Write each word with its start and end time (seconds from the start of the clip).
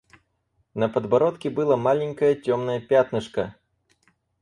На 0.73 0.89
подбородке 0.89 1.51
было 1.51 1.75
маленькое 1.75 2.33
темное 2.33 2.81
пятнышко. 2.81 3.53